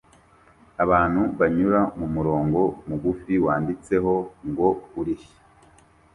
Abantu 0.83 1.21
banyura 1.39 1.81
mumurongo 1.97 2.61
mugufi 2.87 3.33
wanditseho 3.45 4.13
ngo 4.49 4.69
"urihe?" 4.99 5.29